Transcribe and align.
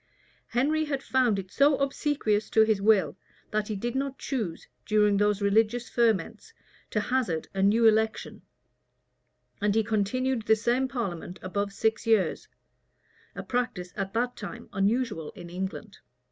Henry 0.47 0.85
had 0.85 1.03
found 1.03 1.37
it 1.37 1.51
so 1.51 1.77
obsequious 1.77 2.49
to 2.49 2.63
his 2.63 2.81
will, 2.81 3.15
that 3.51 3.67
he 3.67 3.75
did 3.75 3.93
not 3.93 4.17
choose, 4.17 4.67
during 4.83 5.17
those 5.17 5.43
religious 5.43 5.89
ferments, 5.91 6.53
to 6.89 6.99
hazard 6.99 7.47
a 7.53 7.61
new 7.61 7.85
election; 7.85 8.41
and 9.61 9.75
he 9.75 9.83
continued 9.83 10.47
the 10.47 10.55
same 10.55 10.87
parliament 10.87 11.37
above 11.43 11.71
six 11.71 12.07
years: 12.07 12.47
a 13.35 13.43
practice 13.43 13.93
at 13.95 14.11
that 14.15 14.35
time 14.35 14.69
unusual 14.73 15.29
in 15.35 15.51
England. 15.51 15.99